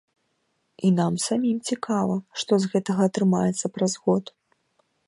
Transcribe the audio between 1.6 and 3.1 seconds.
цікава, што з гэтага